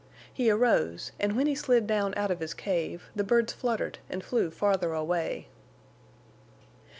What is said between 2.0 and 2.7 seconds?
out of his